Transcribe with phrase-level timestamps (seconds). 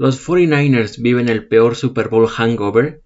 [0.00, 3.02] Los 49ers viven el peor Super Bowl hangover.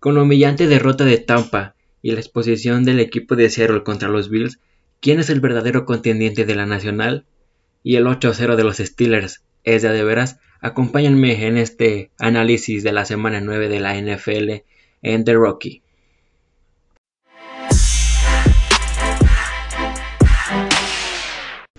[0.00, 4.30] Con la humillante derrota de Tampa y la exposición del equipo de Seattle contra los
[4.30, 4.58] Bills,
[5.00, 7.26] ¿quién es el verdadero contendiente de la Nacional?
[7.82, 10.38] Y el 8-0 de los Steelers, ¿es de, de veras?
[10.62, 14.64] Acompáñenme en este análisis de la semana 9 de la NFL
[15.02, 15.82] en The Rocky.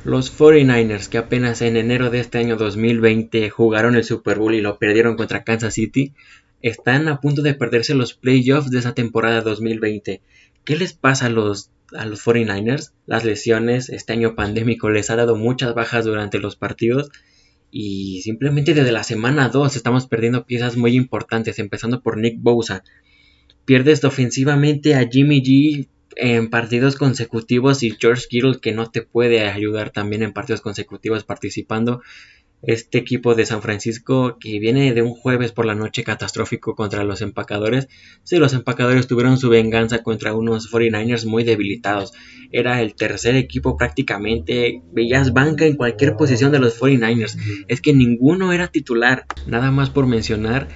[0.05, 4.61] Los 49ers, que apenas en enero de este año 2020 jugaron el Super Bowl y
[4.61, 6.13] lo perdieron contra Kansas City,
[6.61, 10.21] están a punto de perderse los playoffs de esa temporada 2020.
[10.63, 12.91] ¿Qué les pasa a los, a los 49ers?
[13.07, 17.09] Las lesiones, este año pandémico les ha dado muchas bajas durante los partidos
[17.71, 22.83] y simplemente desde la semana 2 estamos perdiendo piezas muy importantes, empezando por Nick Bosa.
[23.65, 29.47] Pierdes ofensivamente a Jimmy G en partidos consecutivos y George Kittle que no te puede
[29.47, 32.01] ayudar también en partidos consecutivos participando.
[32.61, 37.03] Este equipo de San Francisco que viene de un jueves por la noche catastrófico contra
[37.03, 37.87] los empacadores.
[38.23, 42.13] Sí, los empacadores tuvieron su venganza contra unos 49ers muy debilitados.
[42.51, 44.81] Era el tercer equipo prácticamente.
[44.91, 47.37] Veías banca en cualquier posición de los 49ers.
[47.67, 49.25] Es que ninguno era titular.
[49.45, 50.67] Nada más por mencionar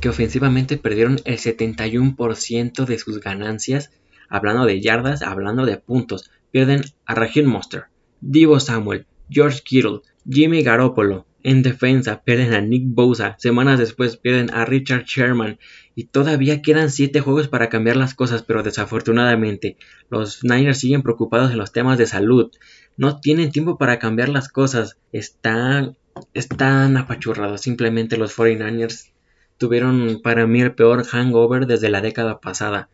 [0.00, 3.90] que ofensivamente perdieron el 71% de sus ganancias
[4.28, 6.30] hablando de yardas, hablando de puntos.
[6.50, 7.84] Pierden a Raheem Monster,
[8.20, 11.26] Divo Samuel, George Kittle, Jimmy Garoppolo.
[11.44, 15.58] En defensa pierden a Nick Bosa, semanas después pierden a Richard Sherman
[15.94, 19.76] y todavía quedan 7 juegos para cambiar las cosas, pero desafortunadamente
[20.10, 22.50] los Niners siguen preocupados en los temas de salud.
[22.96, 24.98] No tienen tiempo para cambiar las cosas.
[25.12, 25.96] Están,
[26.34, 27.60] están apachurrados.
[27.60, 29.12] Simplemente los 49ers
[29.56, 32.88] tuvieron para mí el peor hangover desde la década pasada.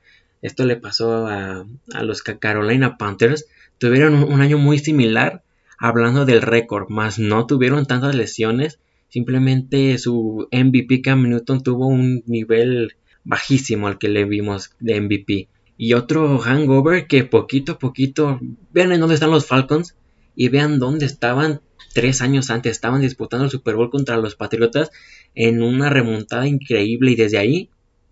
[0.45, 1.65] Esto le pasó a,
[2.03, 3.47] los Carolina Panthers.
[3.79, 5.43] Tuvieron un, año muy similar
[5.79, 8.79] hablando del récord, más no tuvieron tantas lesiones.
[9.09, 15.49] Simplemente su MVP Cam Newton tuvo un nivel bajísimo al que le vimos de MVP.
[15.79, 18.39] Y otro hangover que poquito a poquito,
[18.71, 19.97] vean en dónde están los Falcons
[20.37, 21.63] y vean dónde estaban
[21.95, 22.73] tres años antes.
[22.73, 24.91] Estaban disputando el Super Bowl contra los Patriotas
[25.35, 27.71] en una remontada increíble y desde ahí,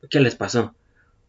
[0.08, 0.74] ¿qué les pasó?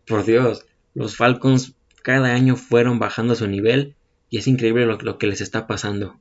[0.06, 3.96] Por Dios, los Falcons cada año fueron bajando su nivel
[4.30, 6.20] y es increíble lo, que les está pasando.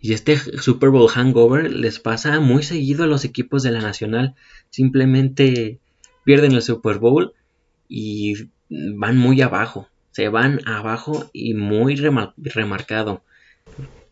[0.00, 4.34] Y este Super Bowl hangover les pasa muy seguido a los equipos de la Nacional.
[4.70, 5.78] Simplemente
[6.24, 7.34] pierden el Super Bowl
[7.88, 9.88] y van muy abajo.
[10.10, 13.22] Se van abajo y muy remarcado.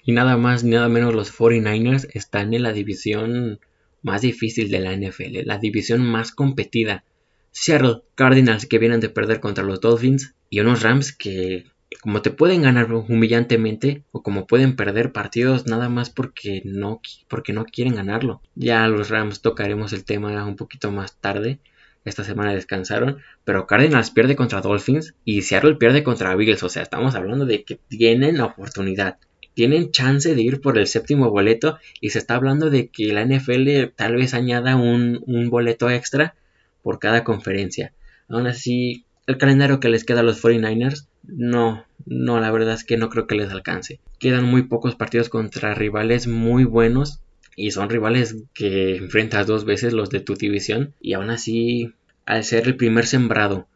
[0.05, 3.61] Y nada más ni nada menos los 49ers están en la división
[4.03, 7.05] más difícil de la NFL, la división más competida.
[7.53, 11.67] Seattle Cardinals que vienen de perder contra los Dolphins y unos Rams que
[12.03, 17.53] como te pueden ganar humillantemente o como pueden perder partidos nada más porque no, porque
[17.53, 18.41] no quieren ganarlo.
[18.55, 21.59] Ya los Rams tocaremos el tema un poquito más tarde.
[22.05, 26.63] Esta semana descansaron, pero Cardinals pierde contra Dolphins y Seattle pierde contra Bills.
[26.63, 29.19] O sea, estamos hablando de que tienen la oportunidad,
[29.53, 33.27] tienen chance de ir por el séptimo boleto y se está hablando de que la
[33.27, 36.35] NFL tal vez añada un, un boleto extra
[36.83, 37.93] por cada conferencia.
[38.29, 42.85] Aún así, el calendario que les queda a los 49ers, no, no, la verdad es
[42.85, 44.01] que no creo que les alcance.
[44.19, 47.21] Quedan muy pocos partidos contra rivales muy buenos
[47.57, 51.93] y son rivales que enfrentas dos veces los de tu división y aún así,
[52.27, 53.69] al ser el primer sembrado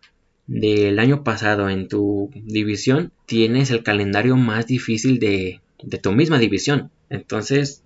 [0.47, 5.61] del año pasado en tu división, tienes el calendario más difícil de,
[6.03, 6.91] tu misma división.
[7.11, 7.83] Entonces,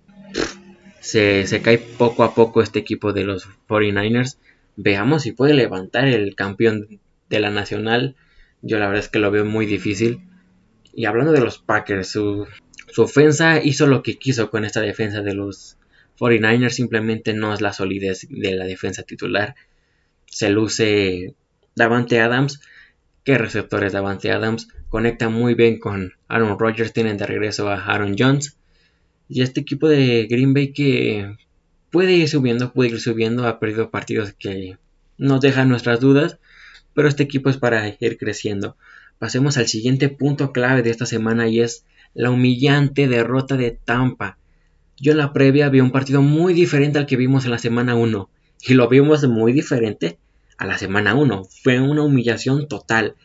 [0.99, 4.37] se, se, cae poco a poco este equipo de los 49ers
[4.81, 8.15] veamos si puede levantar el campeón de la nacional.
[8.61, 10.21] Yo la verdad es que lo veo muy difícil.
[10.93, 12.47] Y hablando de los Packers, su,
[12.97, 15.77] ofensa hizo lo que quiso con esta defensa de los
[16.17, 16.69] 49ers.
[16.69, 19.55] Simplemente no es la solidez de la defensa titular.
[20.25, 21.35] Se luce
[21.75, 22.61] Davante Adams.
[23.25, 24.69] ¿Qué receptores Davante Adams?
[24.87, 26.93] Conecta muy bien con Aaron Rodgers.
[26.93, 28.57] Tienen de regreso a Aaron Jones.
[29.27, 31.35] Y este equipo de Green Bay que
[31.91, 34.77] puede ir subiendo, puede ir subiendo, ha perdido partidos que
[35.17, 36.37] nos dejan nuestras dudas,
[36.93, 38.77] pero este equipo es para ir creciendo.
[39.17, 44.37] Pasemos al siguiente punto clave de esta semana y es la humillante derrota de Tampa.
[44.97, 47.95] Yo en la previa vi un partido muy diferente al que vimos en la semana
[47.95, 48.29] 1
[48.67, 50.17] y lo vimos muy diferente
[50.57, 51.43] a la semana 1.
[51.63, 53.15] Fue una humillación total.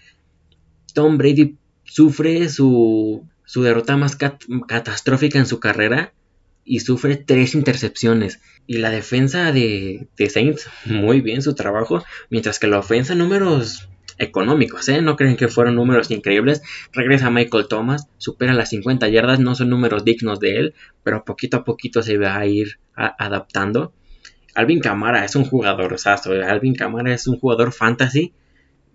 [0.95, 6.13] Tom Brady sufre su, su derrota más catastrófica en su carrera
[6.65, 8.41] y sufre tres intercepciones.
[8.67, 13.89] Y la defensa de, Saints, muy bien su trabajo, mientras que la ofensa, números
[14.19, 15.03] económicos, ¿eh?
[15.03, 16.63] No creen que fueron números increíbles.
[16.93, 21.59] Regresa Michael Thomas, supera las 50 yardas, no son números dignos de él, pero poquito
[21.59, 23.93] a poquito se va a ir adaptando.
[24.55, 26.15] Alvin Camara es un jugador, o sea,
[26.49, 28.33] Alvin Camara es un jugador fantasy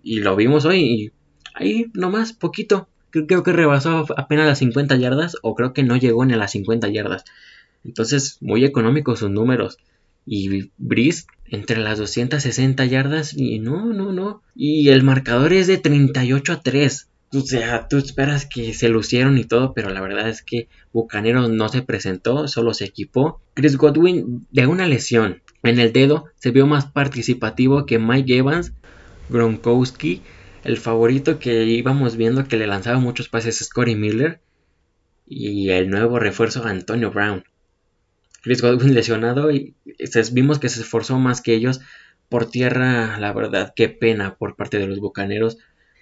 [0.02, 1.12] y lo vimos hoy y
[1.54, 2.88] ahí nomás poquito.
[3.10, 6.52] Creo que rebasó apenas las 50 yardas o creo que no llegó ni a las
[6.52, 7.24] 50 yardas.
[7.84, 9.78] Entonces, muy económicos sus números.
[10.26, 14.42] Y Brice entre las 260 yardas y no, no, no.
[14.54, 17.08] Y el marcador es de 38 a 3.
[17.32, 21.48] O sea, tú esperas que se lucieron y todo, pero la verdad es que Bucanero
[21.48, 23.40] no se presentó, solo se equipó.
[23.54, 28.72] Chris Godwin de una lesión en el dedo se vio más participativo que Mike Evans,
[29.28, 30.22] Gronkowski,
[30.64, 34.40] el favorito que íbamos viendo que le lanzaba muchos pases a Scotty Miller
[35.26, 37.44] y el nuevo refuerzo Antonio Brown.
[38.42, 39.74] Chris Godwin lesionado y
[40.32, 41.80] vimos que se esforzó más que ellos
[42.30, 45.58] por tierra, la verdad, qué pena por parte de los Bucaneros.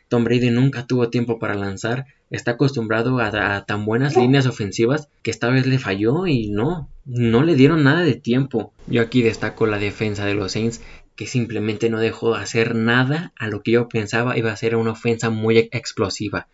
[0.09, 5.31] Tom Brady nunca tuvo tiempo para lanzar, está acostumbrado a, tan buenas líneas ofensivas que
[5.31, 8.73] esta vez le falló y no, no le dieron nada de tiempo.
[8.87, 10.83] Yo aquí destaco la defensa de los Saints
[11.17, 14.77] que simplemente no dejó de hacer nada a lo que yo pensaba iba a ser
[14.77, 16.47] una ofensa muy explosiva.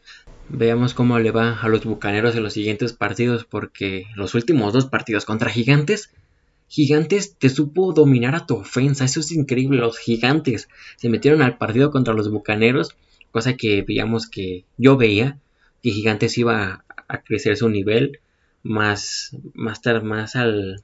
[0.48, 4.86] Veamos cómo le va a los Bucaneros en los siguientes partidos porque los últimos dos
[4.86, 6.10] partidos contra Gigantes
[6.68, 11.58] Gigantes te supo dominar a tu ofensa, eso es increíble, los gigantes se metieron al
[11.58, 12.96] partido contra los Bucaneros
[13.30, 15.38] cosa que veíamos que yo veía
[15.82, 18.20] que Gigantes iba a crecer su nivel,
[18.62, 20.82] más, más, más, al,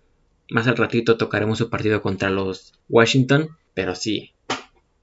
[0.51, 4.33] más al ratito tocaremos su partido contra los Washington, pero sí,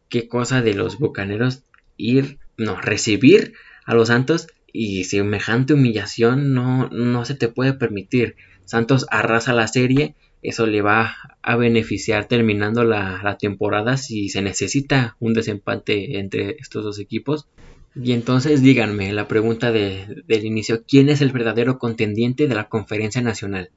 [0.10, 1.64] qué cosa de los Bucaneros
[1.96, 3.54] ir, no, recibir
[3.88, 8.36] a los Santos y semejante humillación no, no se te puede permitir.
[8.66, 15.16] Santos arrasa la serie, eso le va a beneficiar terminando la, temporada si se necesita
[15.20, 17.48] un desempate entre estos dos equipos.
[17.96, 23.22] Y entonces díganme la pregunta del inicio, ¿quién es el verdadero contendiente de la conferencia
[23.22, 23.72] nacional?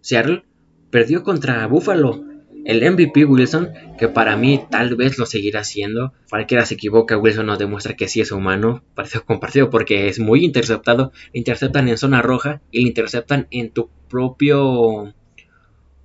[0.00, 0.44] Seattle
[0.90, 2.24] perdió contra Buffalo.
[2.66, 7.46] El MVP Wilson, que para mí tal vez lo seguirá siendo, cualquiera se equivoca, Wilson
[7.46, 12.22] nos demuestra que sí es humano, partido compartido, porque es muy interceptado, interceptan en zona
[12.22, 15.14] roja y le interceptan en tu propio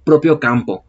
[0.04, 0.86] propio campo.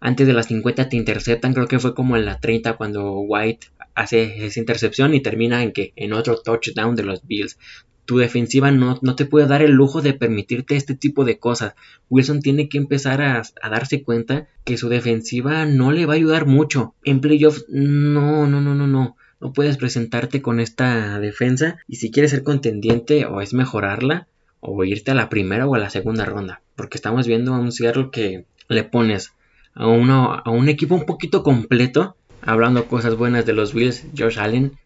[0.00, 3.68] Antes de las 50 te interceptan, creo que fue como en la 30 cuando White
[3.94, 7.58] hace esa intercepción y termina en que en otro touchdown de los Bills.
[8.04, 11.74] Tu defensiva no, no te puede dar el lujo de permitirte este tipo de cosas.
[12.10, 16.16] Wilson tiene que empezar a, a darse cuenta que su defensiva no le va a
[16.16, 16.94] ayudar mucho.
[17.04, 19.16] En playoffs, no, no, no, no, no.
[19.40, 24.28] No puedes presentarte con esta defensa y si quieres ser contendiente o es mejorarla
[24.60, 26.62] o irte a la primera o a la segunda ronda.
[26.76, 29.32] Porque estamos viendo a un Seattle que le pones
[29.74, 34.38] a, uno, a un equipo un poquito completo, hablando cosas buenas de los Bills, Josh
[34.38, 34.78] Allen,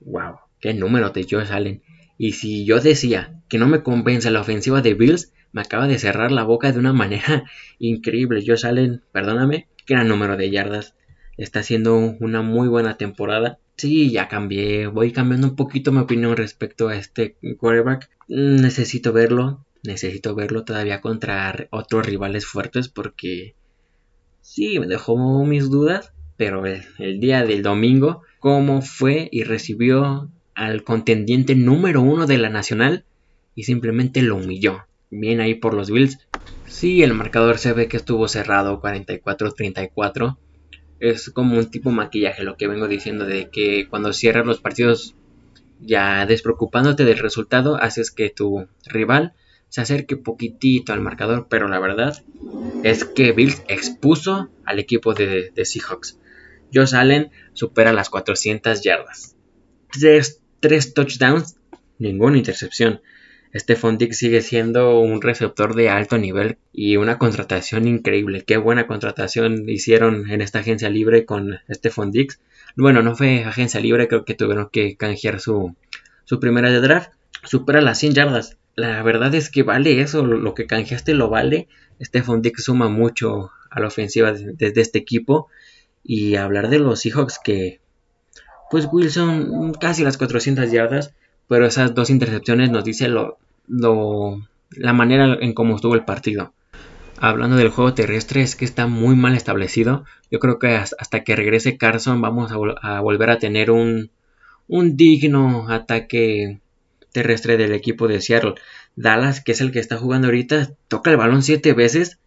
[0.00, 1.82] wow, qué número de Josh Allen.
[2.18, 5.98] Y si yo decía que no me convence la ofensiva de Bills, me acaba de
[5.98, 7.44] cerrar la boca de una manera
[7.78, 8.44] increíble.
[8.46, 10.94] Josh Allen, perdóname, gran número de yardas.
[11.36, 13.58] Está haciendo una muy buena temporada.
[13.76, 14.86] Sí, ya cambié.
[14.86, 18.08] Voy cambiando un poquito mi opinión respecto a este quarterback.
[18.28, 23.54] Necesito verlo necesito verlo todavía contra otros rivales fuertes porque
[24.40, 30.84] sí, me dejó mis dudas, pero el, día del domingo, cómo fue y recibió al
[30.84, 33.04] contendiente número uno de la nacional
[33.54, 34.84] y simplemente lo humilló.
[35.10, 36.18] Bien ahí por los Bills.
[36.66, 40.36] Sí, el marcador se ve que estuvo cerrado 44-34.
[41.00, 45.14] Es como un tipo maquillaje lo que vengo diciendo de que cuando cierras los partidos
[45.80, 49.34] ya despreocupándote del resultado haces que tu rival
[49.68, 52.22] se acerque poquitito al marcador, pero la verdad
[52.84, 56.18] es que Bills expuso al equipo de, Seahawks.
[56.72, 59.36] Josh Allen supera las 400 yardas.
[60.94, 61.56] Touchdowns,
[61.98, 63.00] ninguna intercepción.
[63.54, 68.42] Stephon Dix sigue siendo un receptor de alto nivel y una contratación increíble.
[68.44, 72.40] Qué buena contratación hicieron en esta agencia libre con Stephon Dix.
[72.76, 75.76] Bueno, no fue agencia libre, creo que tuvieron que canjear su,
[76.24, 77.12] su primera de draft.
[77.44, 81.68] Supera las 100 yardas la verdad es que vale eso, lo, que canjeaste lo vale.
[82.00, 85.48] Stephon Dix suma mucho a la ofensiva desde este equipo.
[86.02, 87.80] Y hablar de los Seahawks que,
[88.74, 91.14] pues Wilson casi las 400 yardas,
[91.46, 93.38] pero esas dos intercepciones nos dice lo,
[93.68, 96.52] la manera en cómo estuvo el partido.
[97.20, 100.04] Hablando del juego terrestre, es que está muy mal establecido.
[100.28, 104.10] Yo creo que hasta que regrese Carson vamos a, volver a tener un,
[104.66, 106.58] un digno ataque
[107.12, 108.54] terrestre del equipo de Seattle.
[108.96, 112.18] Dallas, que es el que está jugando ahorita, toca el balón 7 veces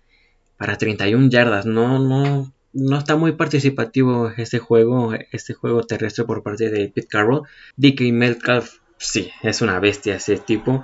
[0.55, 1.65] para 31 yardas.
[1.65, 7.07] No, no, no está muy participativo este juego, este juego terrestre por parte de Pete
[7.07, 7.41] Carroll.
[7.75, 10.83] DK Metcalf, sí, es una bestia ese tipo.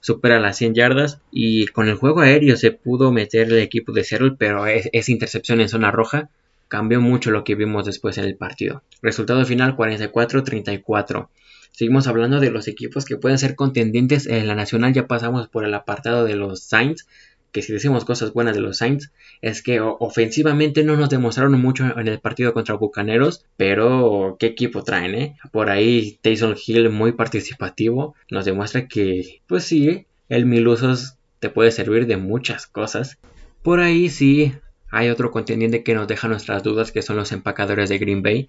[0.00, 4.04] Supera las 100 yardas y con el juego aéreo se pudo meter el equipo de
[4.04, 6.28] Seattle, pero es, es intercepción en zona roja.
[6.66, 8.82] cambió mucho lo que vimos después en el partido.
[9.00, 11.28] Resultado final 44-34.
[11.70, 14.92] Seguimos hablando de los equipos que pueden ser contendientes en la nacional.
[14.92, 17.06] Ya pasamos por el apartado de los Saints.
[17.52, 21.84] Que si decimos cosas buenas de los Saints, es que ofensivamente no nos demostraron mucho
[21.98, 25.36] en el partido contra Bucaneros, pero qué equipo traen, ¿eh?
[25.50, 31.70] Por ahí Taysom Hill muy participativo, nos demuestra que, pues sí, el Milusos te puede
[31.72, 33.18] servir de muchas cosas.
[33.62, 34.52] Por ahí sí,
[34.90, 38.48] hay otro contendiente que nos deja nuestras dudas, que son los empacadores de Green Bay.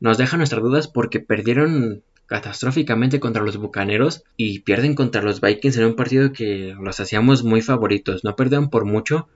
[0.00, 5.76] Nos deja nuestras dudas porque perdieron catastróficamente contra los Bucaneros y pierden contra los Vikings
[5.78, 8.22] en un partido que los hacíamos muy favoritos.
[8.22, 9.28] No perdieron por mucho,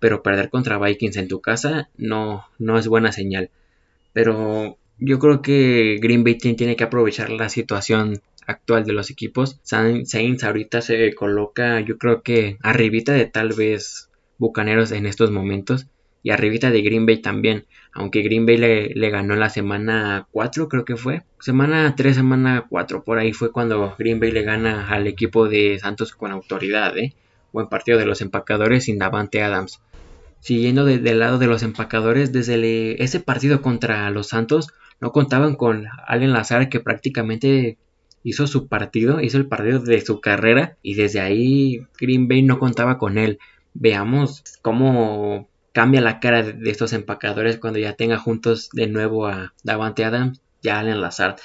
[0.00, 3.48] pero perder contra Vikings en tu casa no, no es buena señal.
[4.12, 9.58] Pero yo creo que Green Bay tiene que aprovechar la situación actual de los equipos.
[9.62, 15.86] Saints ahorita se coloca, yo creo que arribita de tal vez Bucaneros en estos momentos
[16.22, 20.84] y arribita de Green Bay también, aunque Green Bay le, ganó la semana 4 creo
[20.84, 25.06] que fue, semana 3, semana 4, por ahí fue cuando Green Bay le gana al
[25.06, 27.14] equipo de Santos con autoridad, ¿eh?
[27.52, 29.80] buen partido de los empacadores sin Davante Adams.
[30.40, 35.86] Siguiendo del lado de los empacadores, desde ese partido contra los Santos no contaban con
[36.06, 37.78] Allen Lazar que prácticamente
[38.24, 42.58] hizo su partido, hizo el partido de su carrera y desde ahí Green Bay no
[42.58, 43.38] contaba con él.
[43.74, 49.54] Veamos cómo cambia la cara de estos empacadores cuando ya tenga juntos de nuevo a
[49.62, 51.36] Davante Adams y a Allen Lazard,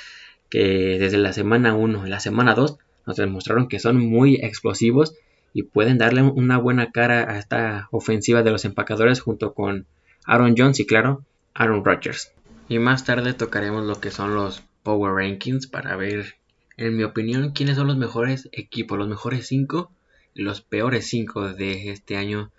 [0.50, 5.16] que desde la semana 1 y la semana 2 nos demostraron que son muy explosivos
[5.54, 9.86] y pueden darle una buena cara a esta ofensiva de los empacadores junto con
[10.26, 12.34] Aaron Jones y claro, Aaron Rodgers.
[12.70, 16.36] Y más tarde tocaremos lo que son los Power Rankings para ver,
[16.76, 19.90] en mi opinión, quiénes son los mejores equipos, los mejores 5
[20.36, 22.52] y los peores 5 de este año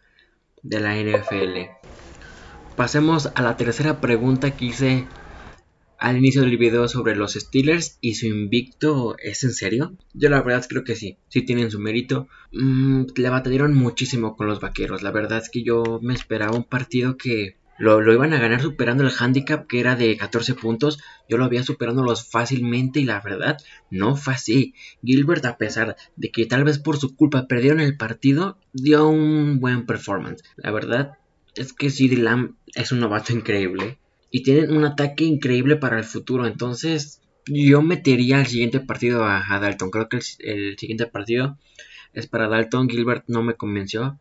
[0.63, 1.71] de la NFL.
[2.77, 5.07] Pasemos a la tercera pregunta que hice
[5.99, 9.17] al inicio del video sobre los Steelers y su invicto.
[9.19, 9.97] ¿Es en serio?
[10.15, 12.29] Yo la verdad creo que sí, sí tienen su mérito.
[12.53, 15.03] Mm, le batallaron muchísimo con los vaqueros.
[15.03, 18.61] La verdad es que yo me esperaba un partido que lo, lo, iban a ganar
[18.61, 20.99] superando el handicap que era de 14 puntos.
[21.29, 23.59] Yo lo había superándolos fácilmente y la verdad
[23.91, 24.75] no fue así.
[25.03, 29.61] Gilbert a pesar de que tal vez por su culpa perdieron el partido, dio un
[29.61, 30.43] buen performance.
[30.57, 31.19] La verdad
[31.55, 33.99] es que CD Lamb es un novato increíble
[34.31, 36.47] y tienen un ataque increíble para el futuro.
[36.47, 39.91] Entonces, yo metería el siguiente partido a, Dalton.
[39.91, 41.59] Creo que el, siguiente partido
[42.13, 42.89] es para Dalton.
[42.89, 44.19] Gilbert no me convenció.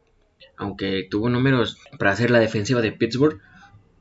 [0.57, 3.39] Aunque tuvo números para hacer la defensiva de Pittsburgh.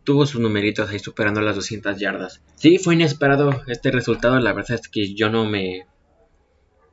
[0.04, 2.42] Tuvo sus numeritos ahí superando las 200 yardas.
[2.54, 4.38] Sí, fue inesperado este resultado.
[4.40, 5.86] La verdad es que yo no me,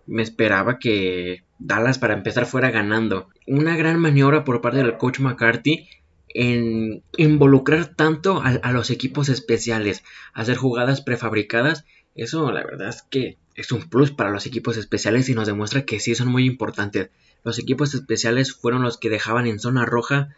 [0.05, 3.29] me esperaba que Dallas para empezar fuera ganando.
[3.47, 5.87] Una gran maniobra por parte del coach McCarthy
[6.33, 10.03] en involucrar tanto a, los equipos especiales,
[10.33, 15.29] hacer jugadas prefabricadas, eso la verdad es que es un plus para los equipos especiales
[15.29, 17.11] y nos demuestra que sí son muy importantes.
[17.43, 20.35] Los equipos especiales fueron los que dejaban en zona roja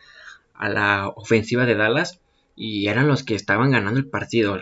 [0.54, 2.20] a la ofensiva de Dallas
[2.56, 4.62] y eran los que estaban ganando el partido.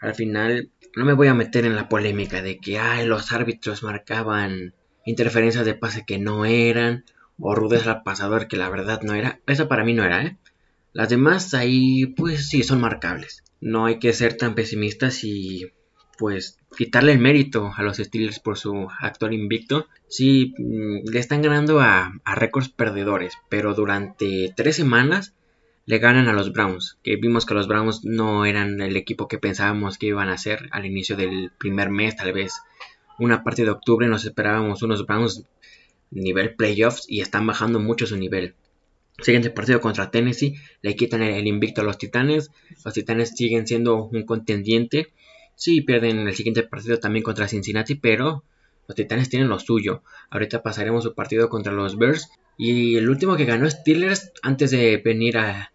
[0.00, 3.82] Al final no me voy a meter en la polémica de que ay, los árbitros
[3.82, 7.04] marcaban interferencias de pase que no eran
[7.38, 9.40] o rudes al pasador que la verdad no era.
[9.46, 10.36] Eso para mí no era, ¿eh?
[10.92, 13.44] Las demás ahí pues sí son marcables.
[13.60, 15.72] No hay que ser tan pesimistas y
[16.18, 19.86] pues quitarle el mérito a los Steelers por su actual invicto.
[20.08, 25.34] Sí, mm, le están ganando a, récords perdedores, pero durante tres semanas
[25.86, 29.38] le ganan a los Browns, que vimos que los Browns no eran el equipo que
[29.38, 32.60] pensábamos que iban a ser al inicio del primer mes, tal vez
[33.18, 35.44] una parte de octubre nos esperábamos unos Browns
[36.10, 38.54] nivel playoffs y están bajando mucho su nivel.
[39.20, 42.50] Siguiente partido contra Tennessee, le quitan el, invicto a los Titanes.
[42.84, 45.08] Los Titanes siguen siendo un contendiente.
[45.58, 48.44] Sí, pierden el siguiente partido también contra Cincinnati, pero
[48.86, 50.04] los Titanes tienen lo suyo.
[50.30, 52.30] Ahorita pasaremos su partido contra los Bears.
[52.56, 55.72] Y el último que ganó Steelers antes de venir a,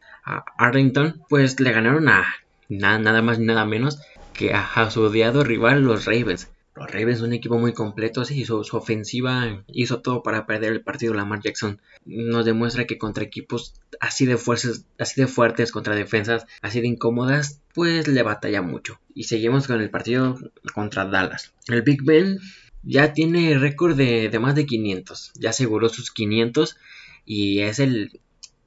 [0.58, 2.26] Arlington, pues le ganaron a
[2.70, 4.00] nada, nada más ni nada menos
[4.32, 6.50] que a, su odiado rival, los Ravens.
[6.76, 10.82] Los Ravens son un equipo muy completo, sí, su, ofensiva hizo todo para perder el
[10.82, 11.14] partido.
[11.14, 16.48] Lamar Jackson nos demuestra que contra equipos así de, fuerzas, así de fuertes, contra defensas
[16.62, 19.00] así de incómodas, pues le batalla mucho.
[19.14, 20.36] Y seguimos con el partido
[20.74, 21.54] contra Dallas.
[21.68, 22.40] El Big Ben
[22.82, 26.78] ya tiene récord de, de, más de 500, ya aseguró sus 500
[27.26, 28.20] y es el,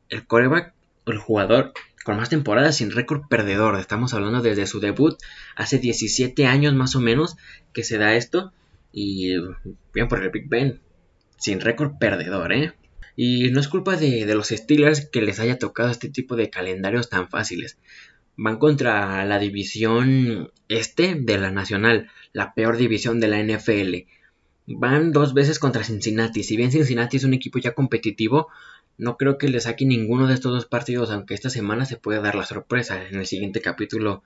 [0.09, 0.75] el coreback,
[1.07, 1.73] el jugador
[2.07, 3.81] con más temporadas sin récord perdedor.
[3.81, 5.19] Estamos hablando desde su debut
[5.57, 7.37] hace 17 años más o menos
[7.73, 8.53] que se da esto.
[8.93, 9.35] Y
[9.93, 10.79] bien por el Big Ben,
[11.37, 12.75] sin récord perdedor, ¿eh?
[13.17, 17.11] Y no es culpa de, los Steelers que les haya tocado este tipo de calendarios
[17.11, 17.77] tan fáciles.
[18.37, 24.07] van contra la división este de la Nacional, la peor división de la NFL.
[24.69, 26.45] Van dos veces contra Cincinnati.
[26.45, 28.47] Si bien Cincinnati es un equipo ya competitivo,
[28.99, 32.21] no creo que le saque ninguno de estos dos partidos, aunque esta semana se puede
[32.21, 33.07] dar la sorpresa.
[33.09, 34.23] En el siguiente capítulo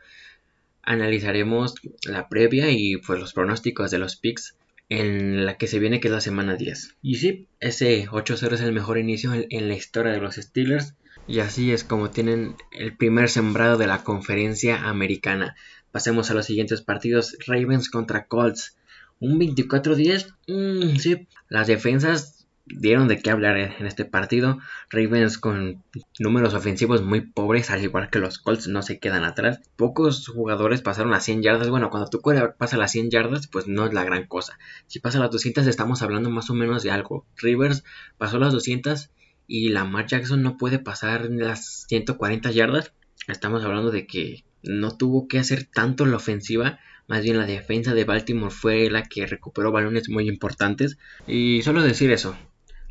[0.83, 1.75] analizaremos
[2.05, 4.57] la previa y pues los pronósticos de los picks
[4.89, 6.97] en la que se viene que es la semana 10.
[7.03, 10.95] Y sí, ese 8-0 es el mejor inicio en, la historia de los Steelers.
[11.29, 15.55] Y así es como tienen el primer sembrado de la conferencia americana.
[15.93, 17.37] Pasemos a los siguientes partidos.
[17.47, 18.77] Ravens contra Colts.
[19.21, 20.35] Un 24-10.
[20.49, 22.40] Mm, sí, las defensas
[22.75, 24.59] dieron de qué hablar en este partido.
[24.91, 25.83] Ravens con
[26.19, 29.61] números ofensivos muy pobres, al igual que los Colts no se quedan atrás.
[29.77, 31.69] Pocos jugadores pasaron las 100 yardas.
[31.69, 34.59] Bueno, cuando tu quarterback pasa las 100 yardas, pues no es la gran cosa.
[34.87, 37.27] Si pasa las 200, estamos hablando más o menos de algo.
[37.37, 37.85] Rivers
[38.19, 39.11] pasó las 200
[39.47, 42.93] y Lamar Jackson no puede pasar las 140 yardas.
[43.29, 46.79] Estamos hablando de que no tuvo que hacer tanto la ofensiva
[47.11, 50.97] más bien la defensa de Baltimore fue la que recuperó balones muy importantes.
[51.27, 52.37] Y solo decir eso,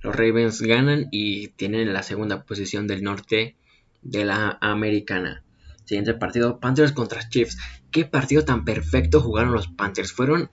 [0.02, 3.56] los Ravens ganan y tienen la segunda posición del norte
[4.02, 5.44] de la americana.
[5.86, 7.58] Siguiente partido, Panthers contra Chiefs.
[7.92, 10.12] ¿Qué partido tan perfecto jugaron los Panthers?
[10.12, 10.52] Fueron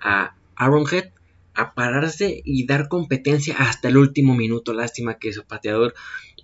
[0.00, 1.10] a Arrowhead
[1.54, 4.72] a pararse y dar competencia hasta el último minuto.
[4.72, 5.94] Lástima que su pateador,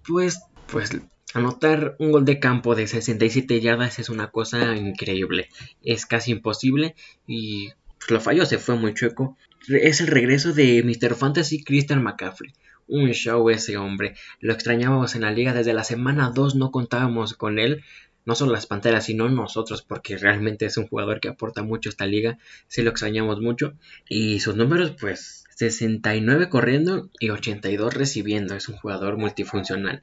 [0.06, 0.90] pues, pues
[1.32, 5.48] anotar un gol de campo de 67 yardas es una cosa increíble.
[5.82, 6.94] Es casi imposible
[7.26, 9.36] y pues, lo falló, se fue muy chueco
[9.68, 11.14] es el regreso de Mr.
[11.14, 12.52] Fantasy Christian McCaffrey.
[12.86, 14.14] Un show ese hombre.
[14.40, 17.82] Lo extrañábamos en la liga desde la semana 2, no contábamos con él.
[18.26, 21.92] No solo las Panteras, sino nosotros, porque realmente es un jugador que aporta mucho a
[21.92, 22.38] esta liga.
[22.68, 23.74] Sí lo extrañamos mucho.
[24.08, 28.54] Y sus números, pues, 69 corriendo y 82 recibiendo.
[28.54, 30.02] Es un jugador multifuncional.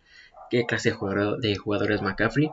[0.51, 2.49] ¿Qué clase de jugador de jugadores McCaffrey?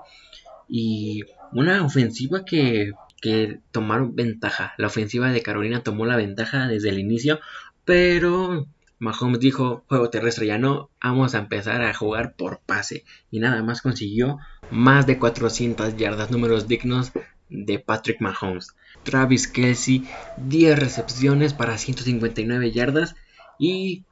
[0.68, 4.74] Y una ofensiva que que tomaron ventaja.
[4.78, 7.40] La ofensiva de Carolina tomó la ventaja desde el inicio,
[7.84, 8.66] pero
[8.98, 13.04] Mahomes dijo, juego terrestre ya no, vamos a empezar a jugar por pase.
[13.30, 14.38] Y nada más consiguió
[14.70, 17.12] más de 400 yardas, números dignos
[17.48, 18.74] de Patrick Mahomes.
[19.04, 20.04] Travis Kelsey,
[20.38, 23.14] 10 recepciones para 159 yardas.
[23.58, 24.04] Y,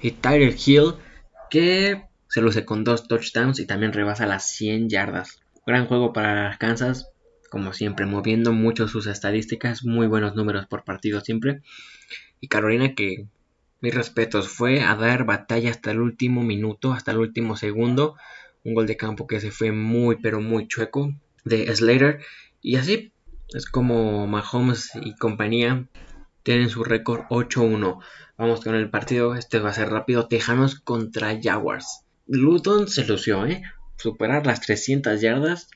[0.00, 0.94] y Tyler Hill,
[1.50, 5.40] que se luce con dos touchdowns y también rebasa las 100 yardas.
[5.66, 7.08] Gran juego para Kansas,
[7.54, 11.62] como siempre, moviendo mucho sus estadísticas, muy buenos números por partido siempre.
[12.40, 13.28] Y Carolina que,
[13.80, 18.16] mis respetos, fue a dar batalla hasta el último minuto, hasta el último segundo.
[18.64, 21.14] Un gol de campo que se fue muy, pero muy chueco
[21.44, 22.24] de Slater.
[22.60, 23.12] Y así
[23.50, 25.86] es como Mahomes y compañía
[26.42, 28.00] tienen su récord 8-1.
[28.36, 30.26] Vamos con el partido, este va a ser rápido.
[30.26, 32.02] Tejanos contra Jaguars.
[32.26, 33.62] Luton se lució, ¿eh?
[33.96, 35.68] Superar las 300 yardas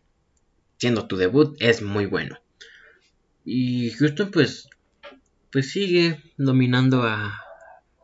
[0.78, 2.38] siendo tu debut es muy bueno.
[3.44, 4.68] Y Houston pues,
[5.50, 7.40] pues sigue dominando a,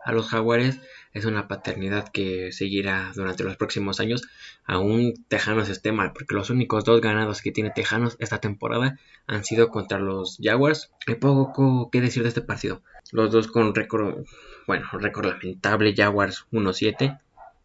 [0.04, 0.80] a los jaguares.
[1.12, 4.22] Es una paternidad que seguirá durante los próximos años.
[4.64, 9.44] Aún Tejanos esté mal, porque los únicos dos ganados que tiene Tejanos esta temporada han
[9.44, 10.90] sido contra los Jaguars.
[11.06, 12.82] Hay poco que decir de este partido.
[13.12, 14.24] Los dos con récord,
[14.66, 17.20] bueno, récord lamentable, Jaguars 1-7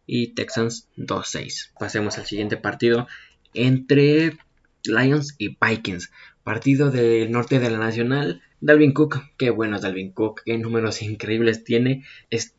[0.06, 1.72] y Texans 2-6.
[1.78, 3.08] Pasemos al siguiente partido
[3.52, 4.38] entre
[4.84, 6.10] Lions y Vikings.
[6.42, 8.42] Partido del norte de la Nacional.
[8.60, 12.04] Dalvin Cook, qué bueno es Dalvin Cook, qué números increíbles tiene.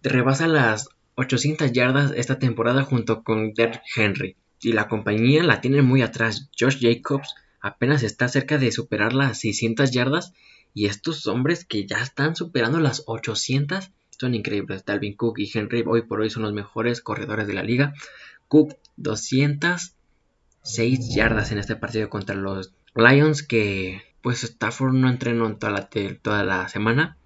[0.01, 4.35] rebasa las 800 yardas esta temporada junto con Derrick Henry.
[4.61, 6.49] Y la compañía la tiene muy atrás.
[6.59, 10.33] Josh Jacobs apenas está cerca de superar las 600 yardas.
[10.73, 14.85] Y estos hombres que ya están superando las 800 son increíbles.
[14.85, 17.93] Dalvin Cook y Henry hoy por hoy son los mejores corredores de la liga.
[18.47, 19.95] Cook 200
[20.63, 25.89] 6 yardas en este partido contra los Lions que pues Stafford no entrenó toda la,
[26.21, 27.17] toda la semana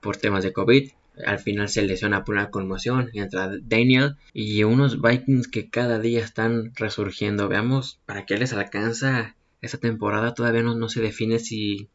[0.00, 0.90] por temas de COVID.
[1.26, 6.24] Al final se lesiona por una conmoción entra Daniel y unos Vikings que cada día
[6.24, 7.48] están resurgiendo.
[7.48, 10.34] Veamos para qué les alcanza esta temporada.
[10.34, 11.88] Todavía no, no se define si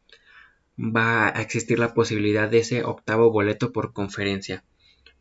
[0.78, 4.62] va a existir la posibilidad de ese octavo boleto por conferencia.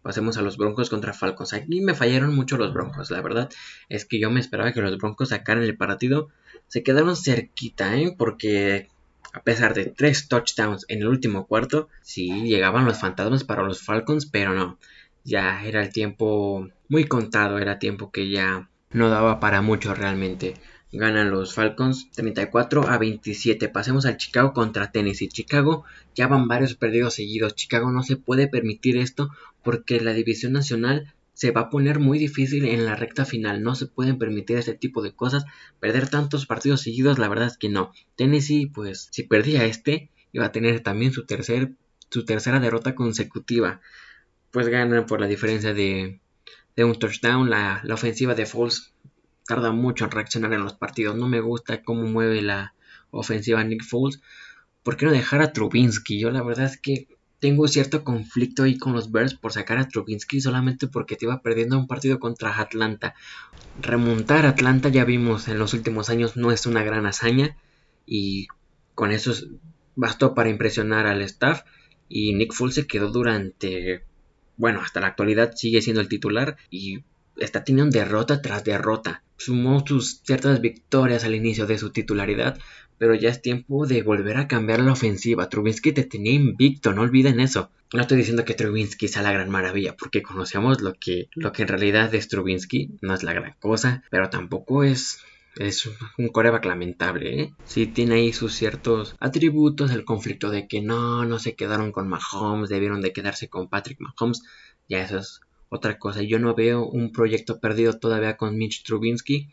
[0.06, 1.54] Pasemos a los Broncos contra Falcons.
[1.54, 3.10] Aquí me fallaron mucho los Broncos.
[3.10, 3.50] La verdad
[3.90, 6.30] es que yo me esperaba que los Broncos sacaran el partido.
[6.68, 8.14] Se quedaron cerquita, ¿eh?
[8.16, 8.88] Porque
[9.34, 13.82] a pesar de tres touchdowns en el último cuarto, sí llegaban los fantasmas para los
[13.82, 14.78] Falcons, pero no.
[15.24, 20.54] Ya era el tiempo muy contado, era tiempo que ya no daba para mucho realmente.
[20.92, 23.70] Ganan los Falcons 34 a 27.
[23.70, 25.30] Pasemos al Chicago contra Tennessee.
[25.30, 27.56] Chicago ya van varios perdidos seguidos.
[27.56, 29.32] Chicago no se puede permitir esto
[29.66, 33.62] porque la división nacional se va a poner muy difícil en la recta final.
[33.62, 35.44] No se pueden permitir ese tipo de cosas.
[35.82, 37.92] Perder tantos partidos seguidos, la verdad es que no.
[38.16, 41.74] Tennessee, pues, si perdía este, iba a tener también su, tercer,
[42.10, 43.82] su tercera derrota consecutiva.
[44.52, 46.22] Pues ganan por la diferencia de,
[46.76, 47.50] de un touchdown.
[47.50, 48.94] La, la ofensiva de Foles
[49.46, 51.18] tarda mucho en reaccionar en los partidos.
[51.18, 52.76] No me gusta cómo mueve la
[53.12, 54.22] ofensiva Nick Foles.
[54.84, 56.20] ¿Por qué no dejar a Trubinsky?
[56.20, 57.08] Yo la verdad es que
[57.46, 61.44] tengo cierto conflicto ahí con los Bears por sacar a Trubinsky solamente porque te iba
[61.44, 63.14] perdiendo un partido contra Atlanta.
[63.80, 67.56] Remontar a Atlanta ya vimos en los últimos años no es una gran hazaña
[68.04, 68.48] y
[68.96, 69.32] con eso
[69.96, 71.62] bastó para impresionar al staff
[72.10, 74.04] y Nick Foles se quedó durante
[74.58, 77.04] bueno, hasta la actualidad sigue siendo el titular y
[77.38, 79.22] está teniendo derrota tras derrota.
[79.38, 82.58] Sumó sus ciertas victorias al inicio de su titularidad,
[82.98, 85.50] pero ya es tiempo de volver a cambiar la ofensiva.
[85.50, 87.70] Trubinsky te tenía invicto, no olviden eso.
[87.94, 91.64] No estoy diciendo que Trubinsky sea la gran maravilla, porque conocemos lo que, lo que
[91.64, 95.20] en realidad es Trubinsky, no es la gran cosa, pero tampoco es
[95.58, 97.54] es un coreback lamentable, ¿eh?
[97.64, 102.10] Sí tiene ahí sus ciertos atributos, el conflicto de que no, no se quedaron con
[102.10, 104.44] Mahomes, debieron de quedarse con Patrick Mahomes,
[104.90, 106.22] ya eso es otra cosa.
[106.22, 109.50] Yo no veo un proyecto perdido todavía con Mitch Trubinsky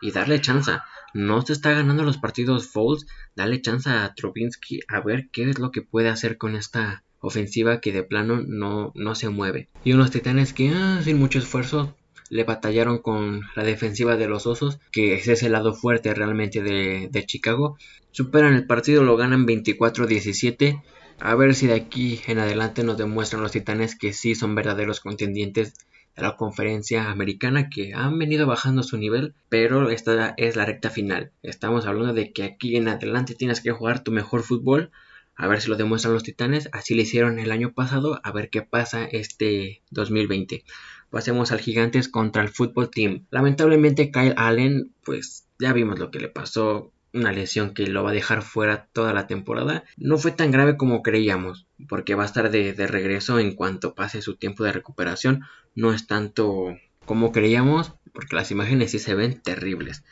[0.00, 0.72] y darle chance.
[1.12, 5.58] No se está ganando los partidos Foles, dale chance a Trubinsky a ver qué es
[5.58, 9.68] lo que puede hacer con esta ofensiva que de plano no, no se mueve.
[9.84, 11.96] Y unos titanes que ah, sin mucho esfuerzo
[12.30, 17.08] le batallaron con la defensiva de los Osos, que es ese lado fuerte realmente de,
[17.10, 17.76] de Chicago.
[18.12, 20.82] Superan el partido, lo ganan 24-17.
[21.18, 25.00] A ver si de aquí en adelante nos demuestran los Titanes que sí son verdaderos
[25.00, 25.74] contendientes
[26.22, 31.32] la conferencia americana que han venido bajando su nivel, pero esta es la recta final.
[31.42, 34.90] Estamos hablando de que aquí en adelante tienes que jugar tu mejor fútbol.
[35.36, 36.68] A ver si lo demuestran los Titanes.
[36.72, 38.20] Así lo hicieron el año pasado.
[38.22, 40.64] A ver qué pasa este 2020
[41.10, 43.26] pasemos al Gigantes contra el Football Team.
[43.30, 48.10] Lamentablemente Kyle Allen, pues ya vimos lo que le pasó, una lesión que lo va
[48.10, 49.84] a dejar fuera toda la temporada.
[49.96, 54.22] No fue tan grave como creíamos, porque va a estar de, regreso en cuanto pase
[54.22, 55.42] su tiempo de recuperación.
[55.74, 60.04] No es tanto como creíamos, porque las imágenes sí se ven terribles.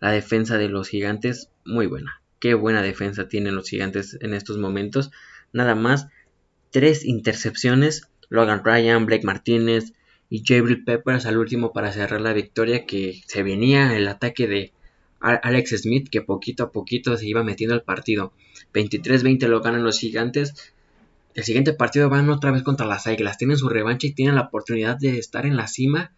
[0.00, 2.20] La defensa de los gigantes, muy buena.
[2.40, 5.10] Qué buena defensa tienen los gigantes en estos momentos.
[5.52, 6.08] Nada más,
[6.70, 8.08] tres intercepciones.
[8.28, 9.92] Logan Ryan, Blake Martínez,
[10.30, 14.72] y Jabril Peppers al último para cerrar la victoria que se venía el ataque de
[15.20, 18.32] Alex Smith que poquito a poquito se iba metiendo al partido.
[18.72, 20.73] 23-20 lo ganan los gigantes.
[21.34, 23.38] El siguiente partido van otra vez contra las Águilas.
[23.38, 26.12] Tienen su revancha y tienen la oportunidad de estar en la cima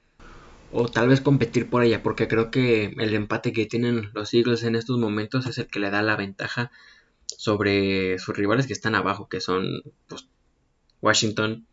[0.73, 4.63] o tal vez competir por ella porque creo que el empate que tienen los Eagles
[4.63, 6.71] en estos momentos es el que le da la ventaja
[7.27, 10.29] sobre sus rivales que están abajo que son pues,
[11.01, 11.67] Washington,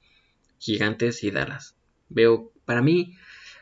[0.60, 1.75] Gigantes y Dallas.
[2.10, 3.17] Veo, para mí,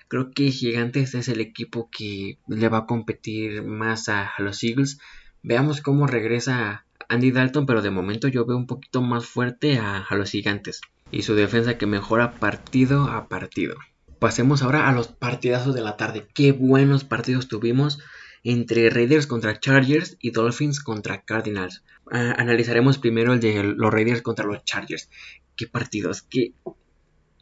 [0.07, 4.99] creo que Gigantes es el equipo que le va a competir más a, los Eagles.
[5.41, 10.07] Veamos cómo regresa Andy Dalton, pero de momento yo veo un poquito más fuerte a,
[10.11, 10.79] los Gigantes.
[11.11, 13.75] Y su defensa que mejora partido a partido.
[14.17, 16.27] Pasemos ahora a los partidazos de la tarde.
[16.33, 17.99] Qué buenos partidos tuvimos
[18.43, 21.83] entre Raiders contra Chargers y Dolphins contra Cardinals.
[22.09, 25.09] Analizaremos primero el de los Raiders contra los Chargers.
[25.57, 26.53] Qué partidos, qué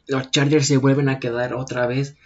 [0.08, 2.16] los Chargers se vuelven a quedar otra vez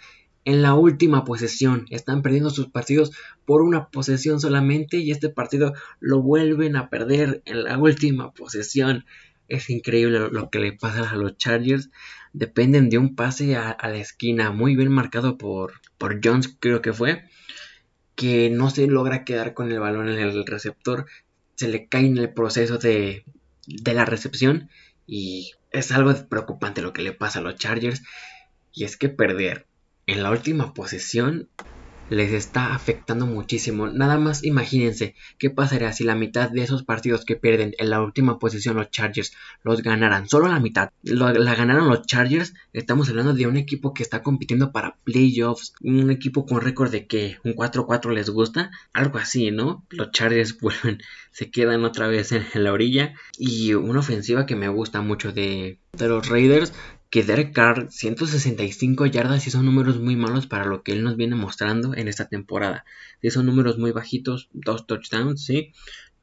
[0.45, 1.87] en la última posesión.
[1.89, 3.11] Están perdiendo sus partidos
[3.45, 9.05] por una posesión solamente y este partido lo vuelven a perder en la última posesión.
[9.47, 11.89] Es increíble lo que le pasa a los Chargers.
[12.33, 16.93] Dependen de un pase a, la esquina muy bien marcado por, por Jones, creo que
[16.93, 17.23] fue.
[18.15, 21.07] Que no se logra quedar con el balón en el receptor.
[21.55, 23.25] Se le cae en el proceso de,
[23.67, 24.69] de la recepción.
[25.07, 28.03] Y es algo preocupante lo que le pasa a los Chargers.
[28.73, 29.67] Y es que perder
[30.07, 31.49] en la última posesión
[32.09, 33.87] les está afectando muchísimo.
[33.87, 38.01] Nada más imagínense qué pasaría si la mitad de esos partidos que pierden en la
[38.01, 40.29] última posición los Chargers los ganaran.
[40.29, 40.91] Solo la mitad.
[41.03, 42.53] la ganaron los Chargers.
[42.73, 45.73] Estamos hablando de un equipo que está compitiendo para playoffs.
[45.81, 48.71] Un equipo con récord de que un 4-4 les gusta.
[48.93, 49.85] Algo así, ¿no?
[49.89, 53.13] Los Chargers vuelven, se quedan otra vez en, la orilla.
[53.37, 56.73] Y una ofensiva que me gusta mucho de los Raiders
[57.15, 61.15] que Derek Carr 165 yardas y son números muy malos para lo que él nos
[61.15, 62.83] viene mostrando en esta temporada.
[63.21, 65.71] Sí, son números muy bajitos, dos touchdowns, sí.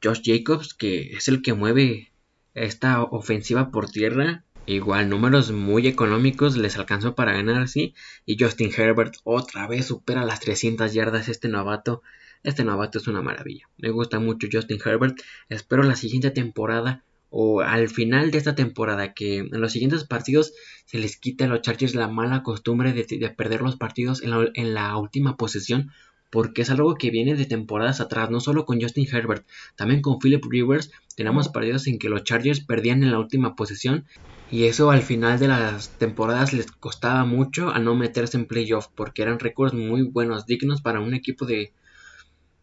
[0.03, 2.11] Josh Jacobs, que es el que mueve
[2.53, 7.95] esta ofensiva por tierra, igual números muy económicos les alcanzó para ganar, sí.
[8.27, 12.03] Y Justin Herbert otra vez supera las 300 yardas este novato.
[12.43, 13.67] Este novato es una maravilla.
[13.79, 15.19] Me gusta mucho Justin Herbert.
[15.49, 17.03] Espero la siguiente temporada
[17.35, 20.53] o al final de esta temporada que en los siguientes partidos
[20.85, 24.97] se les quita a los Chargers la mala costumbre de, perder los partidos en la,
[24.97, 25.89] última posesión
[26.29, 30.19] porque es algo que viene de temporadas atrás, no solo con Justin Herbert, también con
[30.19, 30.91] Philip Rivers.
[31.15, 34.05] Tenemos partidos en que los Chargers perdían en la última posesión
[34.51, 38.89] y eso al final de las temporadas les costaba mucho a no meterse en playoff
[38.93, 41.73] porque eran récords muy buenos, dignos para un equipo de,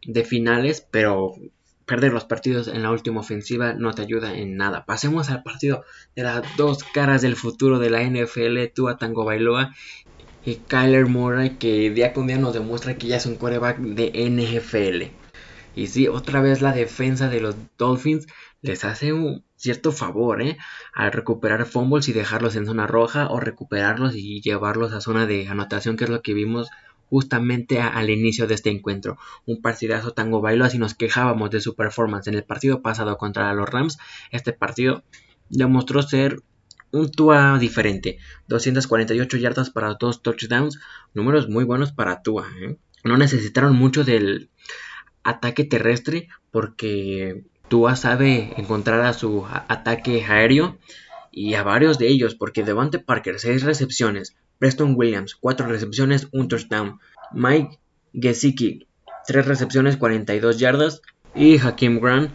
[0.07, 1.35] de finales, pero
[1.91, 4.85] perder los partidos en la última ofensiva no te ayuda en nada.
[4.85, 5.83] Pasemos al partido
[6.15, 9.75] de las dos caras del futuro de la NFL, Tua Tango Bailoa
[10.45, 14.13] y Kyler Murray, que día con día nos demuestra que ya es un quarterback de
[14.31, 15.11] NFL.
[15.75, 18.29] Y sí, otra vez la defensa de los Dolphins
[18.63, 20.59] les hace un cierto favor, ¿eh?
[20.95, 25.49] Al recuperar fumbles y dejarlos en zona roja o recuperarlos y llevarlos a zona de
[25.49, 26.71] anotación, que es lo que vimos
[27.11, 29.19] justamente al inicio de este encuentro.
[29.45, 33.53] Un partidazo tango bailo, así nos quejábamos de su performance en el partido pasado contra
[33.53, 33.99] los Rams.
[34.31, 35.03] Este partido
[35.51, 36.43] demostró ser
[36.93, 38.19] un Tua diferente.
[38.49, 40.79] 248 yardas para dos touchdowns,
[41.13, 42.47] números muy buenos para Tua.
[42.63, 42.77] ¿eh?
[43.05, 44.49] No necesitaron mucho del
[45.23, 50.79] ataque terrestre porque Tua sabe encontrar a su ataque aéreo
[51.33, 56.47] y a varios de ellos porque Devante Parker 6 recepciones, Preston Williams, 4 recepciones, un
[56.47, 57.01] touchdown.
[57.33, 57.81] Mike
[58.13, 58.87] Gesicki,
[59.27, 61.01] 3 recepciones, 42 yardas.
[61.35, 62.31] Y Hakim Grant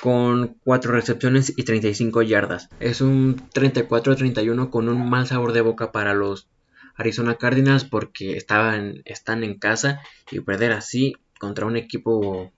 [0.00, 2.68] con 4 recepciones y 35 yardas.
[2.80, 6.48] Es un 34-31 con un mal sabor de boca para los
[6.96, 12.52] Arizona Cardinals porque estaban, están en casa y perder así contra un equipo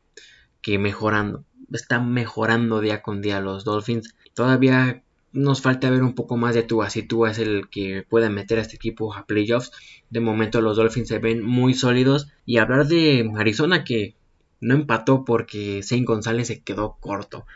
[0.63, 4.17] que mejorando, está mejorando día con día los Dolphins.
[4.35, 8.29] Todavía nos falta ver un poco más de Tua, si Tua es el que pueda
[8.29, 9.73] meter a este equipo a playoffs.
[10.11, 12.29] De momento los Dolphins se ven muy sólidos.
[12.45, 14.15] Y hablar de Arizona que
[14.61, 17.47] no empató porque Zane González se quedó corto.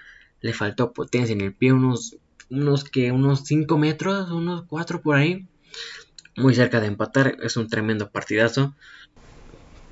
[0.41, 2.17] Le faltó potencia en el pie, unos,
[2.51, 5.47] unos que unos 5 metros, unos 4 por ahí.
[6.37, 8.75] Muy cerca de empatar, es un tremendo partidazo.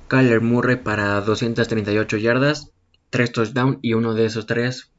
[0.07, 2.71] Kyler Murray para 238 yardas,
[3.09, 4.91] 3 touchdowns y uno de esos 3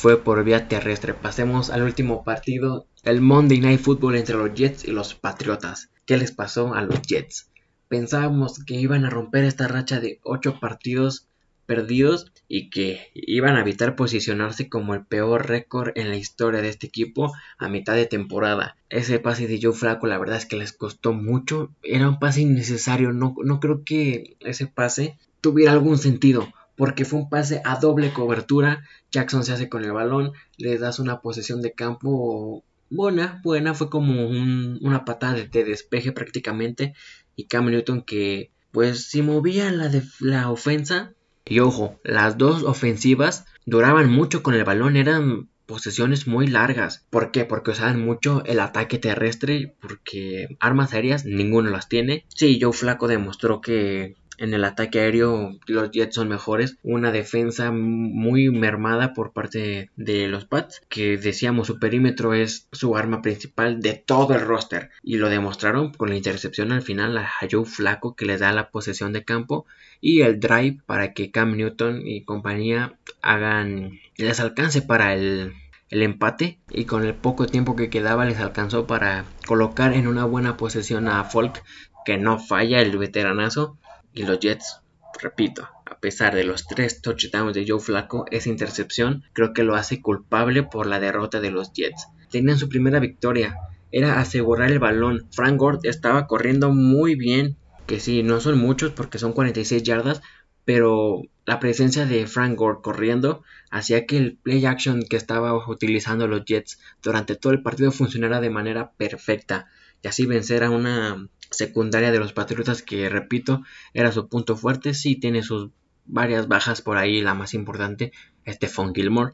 [0.00, 1.12] fue por vía terrestre.
[1.12, 5.90] Pasemos al último partido, el Monday Night Football entre los Jets y los Patriotas.
[6.06, 7.50] ¿Qué les pasó a los Jets?
[7.88, 11.26] Pensábamos que iban a romper esta racha de 8 partidos
[11.66, 16.70] perdidos y que iban a evitar posicionarse como el peor récord en la historia de
[16.70, 18.76] este equipo a mitad de temporada.
[18.88, 22.40] Ese pase de Joe Flaco la verdad es que les costó mucho, era un pase
[22.40, 26.48] innecesario, no, no creo que ese pase tuviera algún sentido
[26.80, 28.88] porque fue un pase a doble cobertura.
[29.12, 33.90] Jackson se hace con el balón, le das una posesión de campo buena, buena, fue
[33.90, 36.94] como una patada de, despeje prácticamente.
[37.36, 39.90] Y Cam Newton que pues si movía la,
[40.20, 41.12] la ofensa.
[41.44, 47.06] Y ojo, las dos ofensivas duraban mucho con el balón, eran posesiones muy largas.
[47.10, 47.44] ¿Por qué?
[47.44, 52.24] Porque usaban mucho el ataque terrestre, porque armas aéreas ninguno las tiene.
[52.28, 56.76] Sí, Joe Flaco demostró que en el ataque aéreo los Jets son mejores.
[56.82, 62.96] Una defensa muy mermada por parte de los Pats, que decíamos su perímetro es su
[62.96, 64.90] arma principal de todo el roster.
[65.02, 68.70] Y lo demostraron con la intercepción al final a Joe Flaco que les da la
[68.70, 69.66] posesión de campo
[70.00, 75.52] y el drive para que Cam Newton y compañía hagan les alcance para el
[75.90, 80.24] el empate y con el poco tiempo que quedaba les alcanzó para colocar en una
[80.24, 81.64] buena posesión a Folk
[82.04, 83.76] que no falla el veteranazo
[84.12, 84.80] y los Jets,
[85.20, 89.74] repito, a pesar de los tres touchdowns de Joe Flacco, esa intercepción creo que lo
[89.74, 92.08] hace culpable por la derrota de los Jets.
[92.30, 93.56] Tenían su primera victoria,
[93.92, 95.26] era asegurar el balón.
[95.32, 100.22] Frank Gore estaba corriendo muy bien, que sí, no son muchos porque son 46 yardas,
[100.64, 106.26] pero la presencia de Frank Gore corriendo hacía que el play action que estaba utilizando
[106.28, 109.68] los Jets durante todo el partido funcionara de manera perfecta
[110.02, 113.62] y así vencer a una secundaria de los Patriotas que repito
[113.94, 114.94] era su punto fuerte.
[114.94, 115.70] Sí tiene sus
[116.06, 118.12] varias bajas por ahí la más importante
[118.46, 119.32] Stephon Gilmore.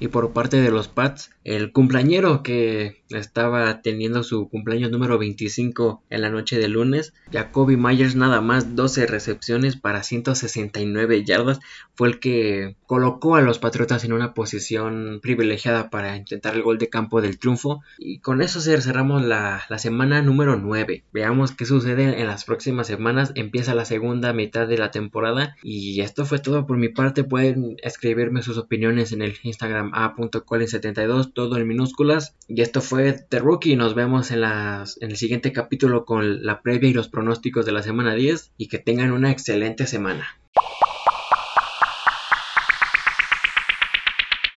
[0.00, 6.04] Y por parte de los Pats, el cumpleañero que estaba teniendo su cumpleaños número 25
[6.08, 11.58] en la noche de lunes, Jacoby Myers nada más 12 recepciones para 169 yardas,
[11.94, 16.78] fue el que colocó a los Patriotas en una posición privilegiada para intentar el gol
[16.78, 17.82] de campo del triunfo.
[17.98, 21.02] Y con eso cerramos la, la semana número 9.
[21.12, 25.56] Veamos qué sucede en las próximas semanas, empieza la segunda mitad de la temporada.
[25.62, 31.32] Y esto fue todo por mi parte, pueden escribirme sus opiniones en el Instagram a.colin72,
[31.34, 32.34] todo en minúsculas.
[32.48, 33.76] Y esto fue The Rookie.
[33.76, 37.72] Nos vemos en, las, en el siguiente capítulo con la previa y los pronósticos de
[37.72, 38.52] la semana 10.
[38.56, 40.26] Y que tengan una excelente semana.